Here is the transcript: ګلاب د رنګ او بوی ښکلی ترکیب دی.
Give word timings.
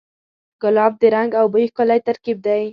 ګلاب 0.61 0.93
د 1.01 1.03
رنګ 1.15 1.31
او 1.39 1.45
بوی 1.53 1.65
ښکلی 1.69 1.99
ترکیب 2.07 2.37
دی. 2.45 2.63